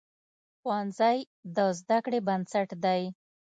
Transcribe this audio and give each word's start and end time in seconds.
ښوونځی 0.59 1.17
د 1.55 1.57
زده 1.79 1.97
کړې 2.05 2.19
بنسټ 2.27 2.69
دی. 2.83 3.01